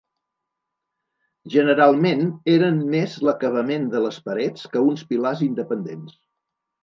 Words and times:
Generalment 1.55 2.23
eren 2.53 2.79
més 2.95 3.13
l'acabament 3.27 3.85
de 3.93 4.01
les 4.07 4.19
parets 4.29 4.67
que 4.75 4.83
uns 4.87 5.07
pilars 5.11 5.45
independents. 5.51 6.17